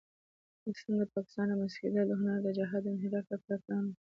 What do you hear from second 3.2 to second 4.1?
لپاره پلان و.